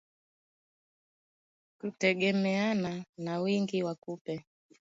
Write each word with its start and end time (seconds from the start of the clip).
Kutegemeana 1.79 3.05
na 3.17 3.39
wingi 3.39 3.83
wa 3.83 3.95
kupe 3.95 4.45